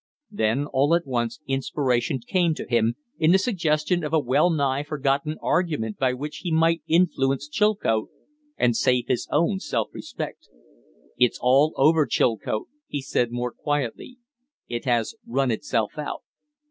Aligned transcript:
Then 0.31 0.65
all 0.65 0.95
at 0.95 1.05
once 1.05 1.39
inspiration 1.45 2.21
came 2.25 2.55
to 2.55 2.65
him, 2.67 2.95
in 3.19 3.31
the 3.33 3.37
suggestion 3.37 4.03
of 4.03 4.13
a 4.13 4.19
wellnigh 4.19 4.81
forgotten 4.81 5.37
argument 5.43 5.99
by 5.99 6.11
which 6.15 6.37
he 6.37 6.51
might 6.51 6.81
influence 6.87 7.47
Chilcote 7.47 8.09
and 8.57 8.75
save 8.75 9.07
his 9.09 9.27
own 9.31 9.59
self 9.59 9.89
respect. 9.93 10.49
"It's 11.19 11.37
all 11.39 11.71
over, 11.75 12.07
Chilcote," 12.07 12.67
he 12.87 13.03
said, 13.03 13.31
more 13.31 13.51
quietly; 13.51 14.17
"it 14.67 14.85
has 14.85 15.13
run 15.23 15.51
itself 15.51 15.91
out." 15.99 16.23